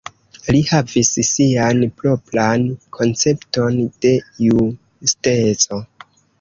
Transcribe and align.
Li 0.53 0.61
havis 0.69 1.11
sian 1.27 1.83
propran 1.99 2.65
koncepton 2.97 3.79
de 4.07 4.17
justeco. 4.49 5.83